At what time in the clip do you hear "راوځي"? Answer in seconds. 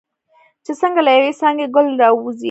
2.01-2.39